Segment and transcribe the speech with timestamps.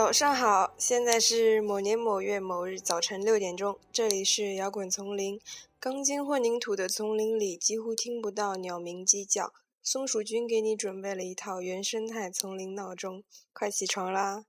[0.00, 5.38] 早上好，现在是某年某月某日早晨六点钟，这里是摇滚丛林。
[5.78, 9.52] 钢筋混凝土的丛林里几乎听不到鸟鸣鸡叫。
[9.82, 13.22] 松鼠君给你准备了一套原生态丛林闹钟，
[13.52, 14.46] 快起床啦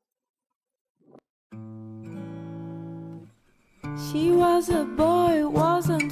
[3.98, 6.12] ！She was a boy, wasn't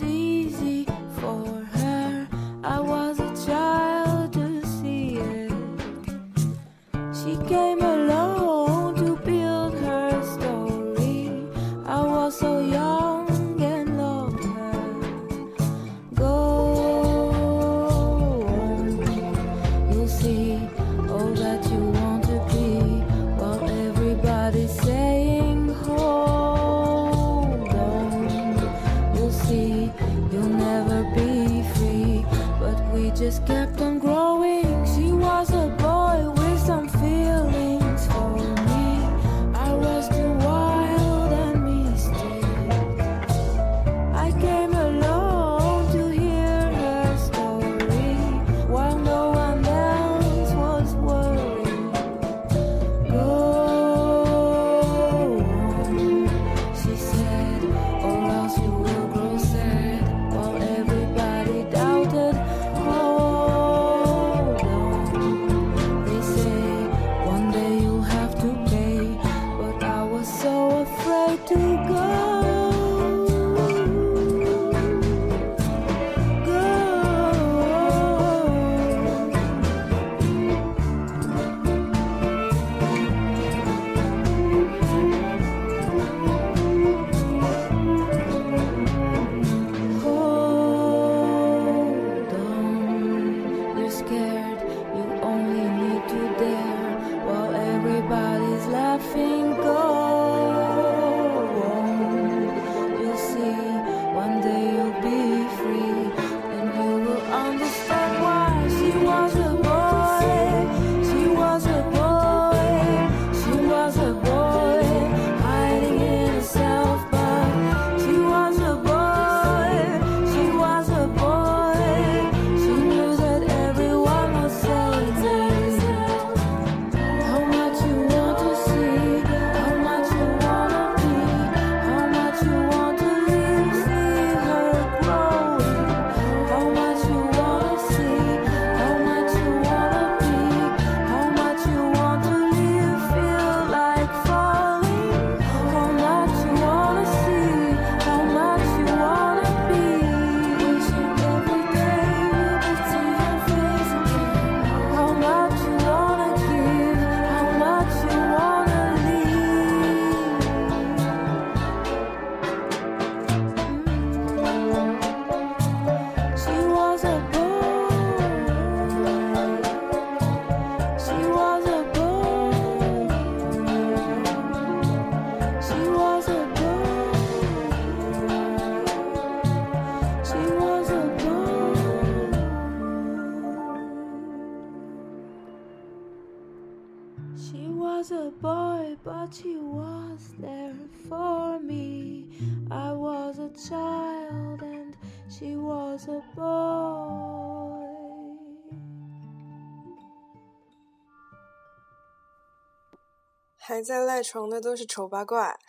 [203.57, 205.59] 还在赖床的都是丑八怪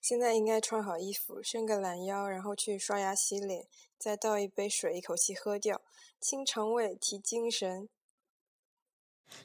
[0.00, 3.66] 现在应该穿好衣服伸个懒腰然后去刷牙洗脸
[3.98, 5.82] 再倒一杯水一口气喝掉
[6.18, 7.88] 清肠胃提精神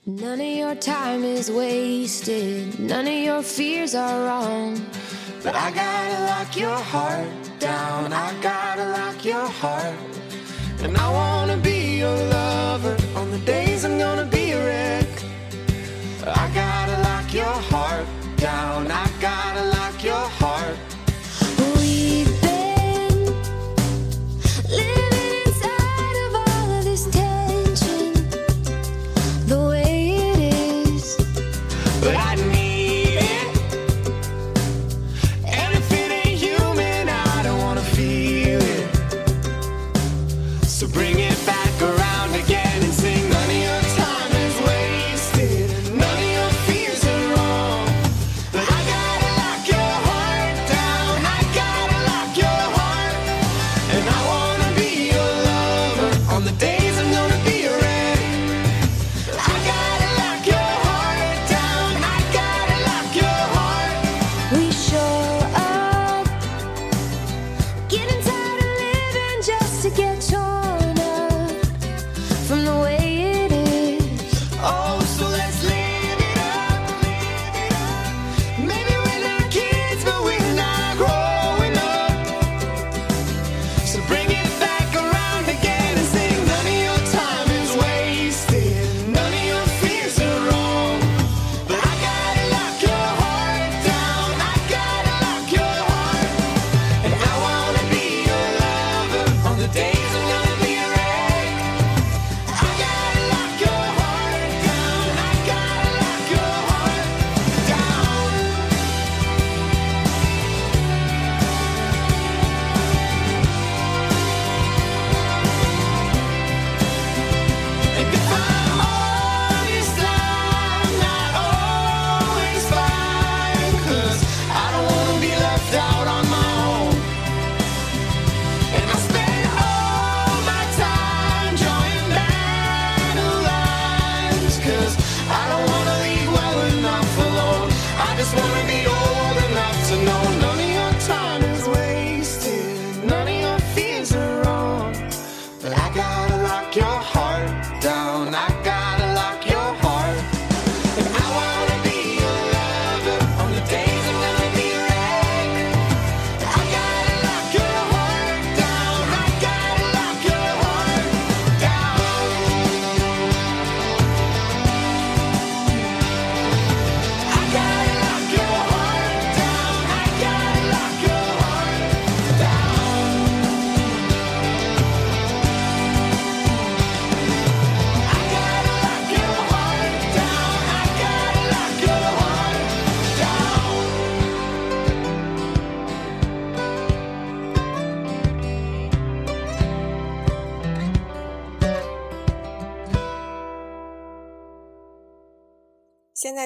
[0.05, 4.75] none of your time is wasted none of your fears are wrong
[5.43, 8.11] but i gotta lock your heart down
[9.17, 9.95] rock your heart.
[10.83, 15.07] And I wanna be your lover on the days I'm gonna be a wreck.
[16.23, 17.76] I gotta lock your heart.
[40.77, 41.66] So bring it back.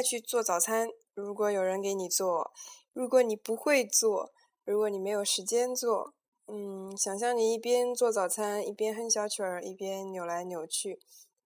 [0.01, 2.51] 去做早餐如果有人给你做
[2.93, 4.31] 如果你不会做
[4.63, 6.13] 如果你没有时间做
[6.47, 10.99] 嗯想象你一边做早餐一边哼小曲儿一边扭来扭去。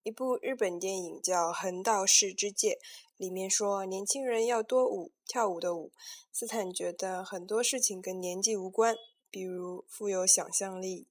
[0.03, 2.77] 一部日本电影叫横道世之介
[3.17, 5.91] 里面说年轻人要多舞跳舞的舞。
[6.31, 8.95] 斯坦觉得很多事情跟年纪无关
[9.31, 11.07] 比如富有想象力。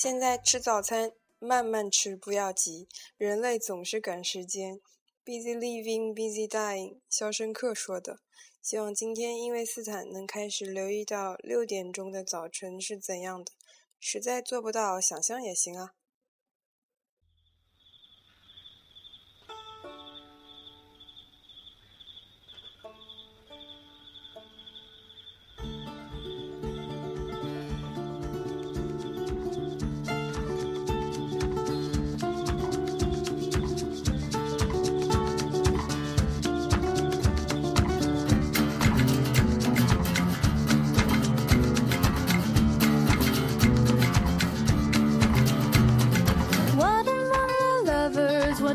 [0.00, 2.86] 现在吃早餐，慢慢吃，不要急。
[3.16, 4.80] 人类总是赶时间
[5.24, 7.00] ，busy living, busy dying。
[7.10, 8.20] 肖申克说的。
[8.62, 13.50] 希望今天因为斯坦能开始留意到六点钟的早晨是怎样的。
[13.98, 15.94] 实在做不到，想象也行啊。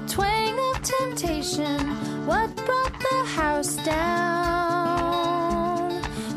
[0.08, 1.80] Twang of temptation?
[2.26, 4.04] What brought the house down?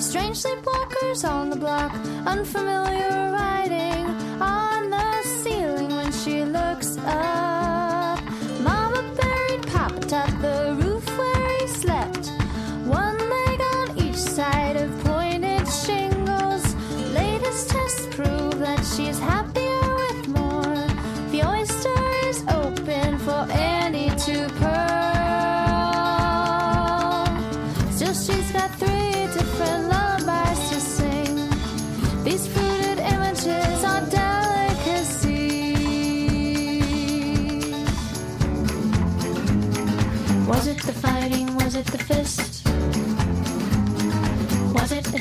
[0.00, 1.92] Strange sleepwalkers on the block,
[2.26, 4.06] unfamiliar writing
[4.40, 8.20] on the ceiling when she looks up.
[8.60, 12.30] Mama buried Papa atop the roof where he slept.
[12.84, 16.74] One leg on each side of pointed shingles.
[17.14, 19.45] Latest tests prove that she's happier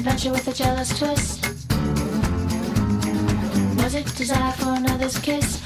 [0.08, 1.44] adventure with a jealous twist?
[3.82, 5.60] Was it desire for another's kiss?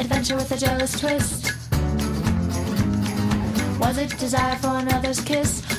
[0.00, 1.52] Adventure with a jealous twist?
[3.78, 5.69] Was it desire for another's kiss?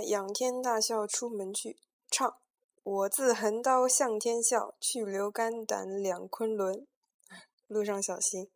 [0.00, 1.76] 仰天大笑出门去，
[2.10, 2.36] 唱
[2.82, 6.86] 我自横刀向天笑，去留肝胆两昆仑。
[7.66, 8.50] 路上小心。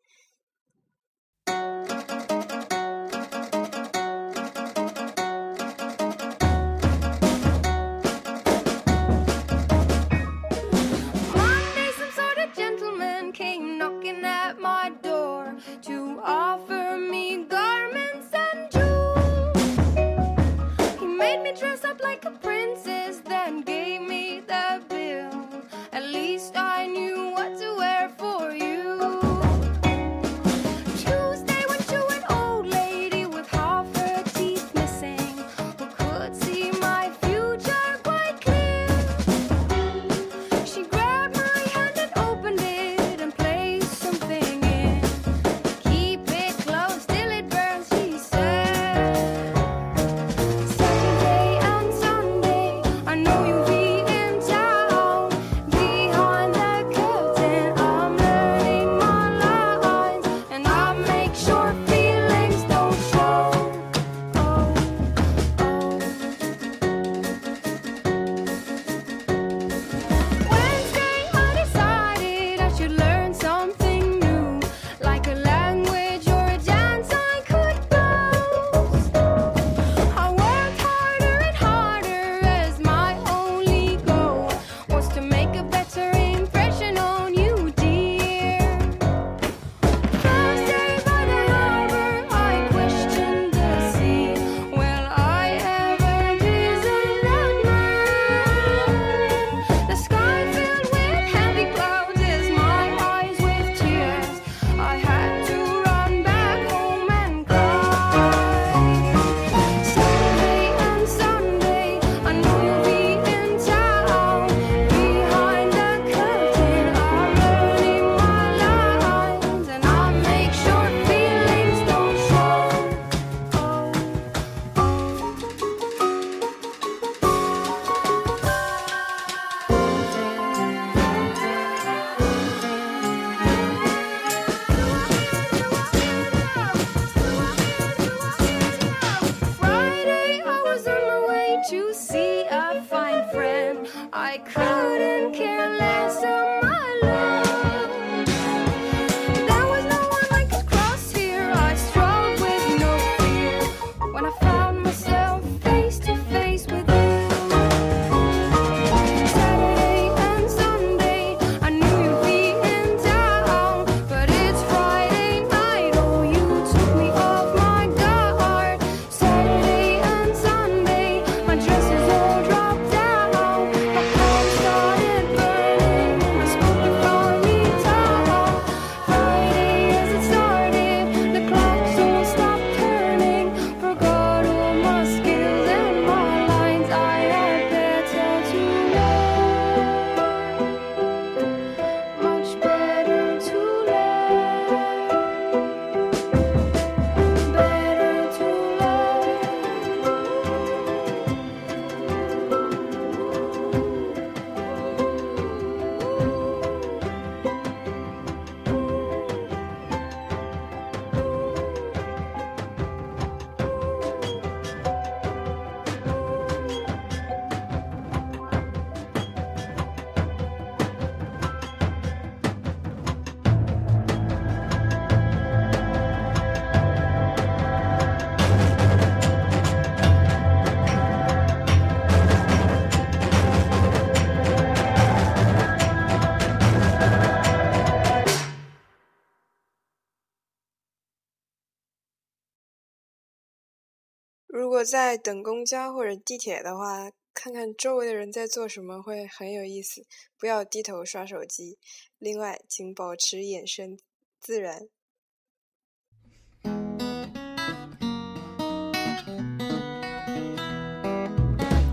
[244.86, 250.06] 在等公交或者地铁的话，看看周围的人在做什么会很有意思。
[250.38, 251.76] 不要低头刷手机。
[252.18, 253.98] 另外，请保持眼神
[254.40, 254.88] 自然。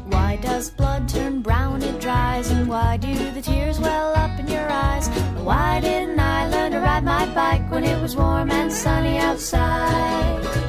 [0.09, 1.81] Why does blood turn brown?
[1.81, 2.49] It dries.
[2.51, 5.09] And why do the tears well up in your eyes?
[5.43, 10.62] Why didn't I learn to ride my bike when it was warm and sunny outside?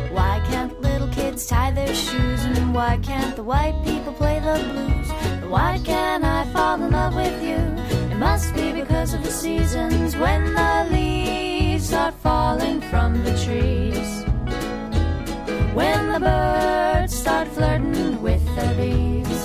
[1.35, 2.44] Kids tie their shoes?
[2.44, 5.11] And why can't the white people play the blues?
[5.11, 7.59] And Why can't I fall in love with you?
[8.12, 14.23] It must be because of the seasons when the leaves start falling from the trees.
[15.75, 19.42] When the birds start flirting with the bees.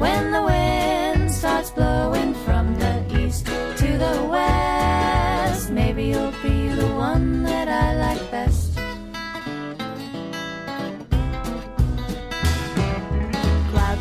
[0.00, 6.88] When the wind starts blowing from the east to the west, maybe you'll be the
[6.96, 7.65] one that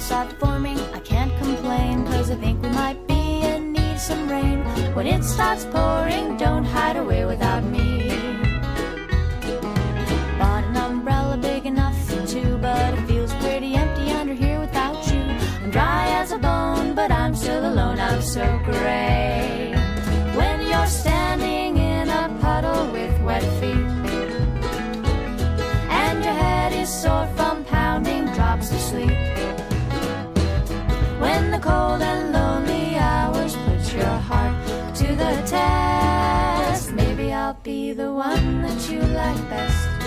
[0.06, 4.60] Start forming, I can't complain, cause I think we might be in need some rain.
[4.94, 7.85] When it starts pouring, don't hide away without me.
[35.56, 40.05] Test, maybe I'll be the one that you like best.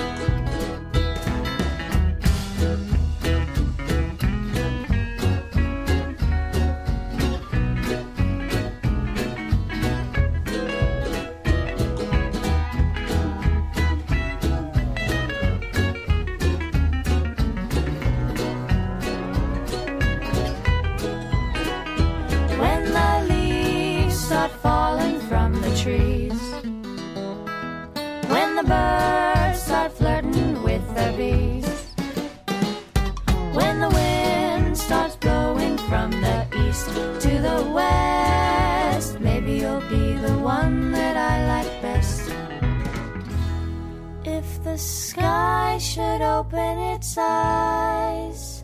[44.68, 48.64] the sky should open its eyes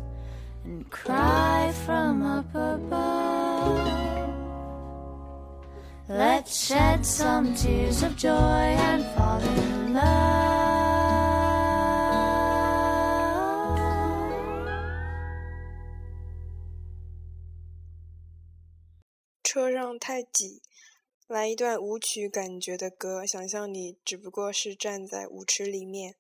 [0.63, 3.99] and cry from up above.
[6.07, 8.31] Let's shed some tears of joy
[8.89, 10.39] and fall in love.
[19.43, 20.61] 车上太挤，
[21.26, 26.16] 来一段舞曲感觉的歌，想象你只不过是站在舞池里面。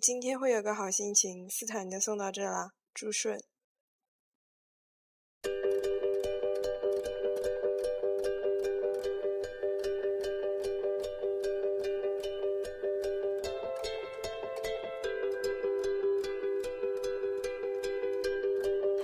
[0.00, 1.48] 今天会有个好心情。
[1.50, 3.42] 斯坦就送到这啦，祝顺。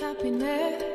[0.01, 0.94] Happiness